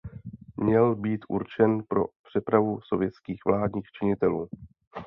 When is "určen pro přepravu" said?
1.29-2.79